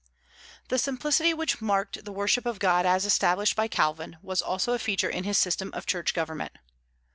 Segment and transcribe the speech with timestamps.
[0.69, 4.79] The simplicity which marked the worship of God as established by Calvin was also a
[4.79, 6.53] feature in his system of church government.